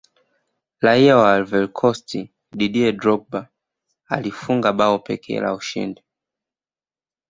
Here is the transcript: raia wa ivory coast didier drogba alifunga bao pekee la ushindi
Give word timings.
raia 0.83 1.17
wa 1.17 1.29
ivory 1.37 1.67
coast 1.67 2.09
didier 2.57 2.91
drogba 2.93 3.47
alifunga 4.07 4.73
bao 4.73 4.99
pekee 4.99 5.39
la 5.39 5.53
ushindi 5.53 6.03